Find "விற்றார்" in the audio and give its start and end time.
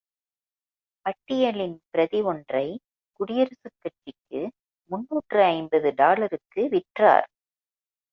6.71-7.27